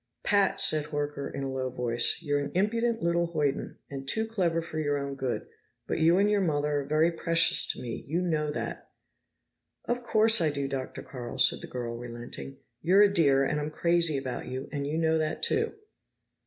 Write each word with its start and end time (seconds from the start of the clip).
"Pat," 0.23 0.59
said 0.59 0.85
Horker 0.85 1.29
in 1.31 1.43
a 1.43 1.51
low 1.51 1.69
voice, 1.69 2.17
"you're 2.23 2.39
an 2.39 2.51
impudent 2.55 3.03
little 3.03 3.27
hoyden, 3.27 3.77
and 3.87 4.07
too 4.07 4.25
clever 4.25 4.59
for 4.59 4.79
your 4.79 4.97
own 4.97 5.13
good, 5.13 5.45
but 5.85 5.99
you 5.99 6.17
and 6.17 6.27
your 6.27 6.41
mother 6.41 6.79
are 6.79 6.85
very 6.85 7.11
precious 7.11 7.67
to 7.71 7.79
me. 7.79 8.03
You 8.07 8.19
know 8.23 8.49
that." 8.49 8.89
"Of 9.85 10.01
course 10.01 10.41
I 10.41 10.49
do, 10.49 10.67
Dr. 10.67 11.03
Carl," 11.03 11.37
said 11.37 11.61
the 11.61 11.67
girl, 11.67 11.95
relenting. 11.99 12.57
"You're 12.81 13.03
a 13.03 13.13
dear, 13.13 13.43
and 13.43 13.59
I'm 13.61 13.69
crazy 13.69 14.17
about 14.17 14.47
you, 14.47 14.67
and 14.71 14.87
you 14.87 14.97
know 14.97 15.19
that, 15.19 15.43
too." 15.43 15.75